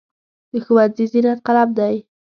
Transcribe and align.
د 0.51 0.53
ښوونځي 0.65 1.05
زینت 1.11 1.39
قلم 1.47 1.69
دی. 1.79 1.95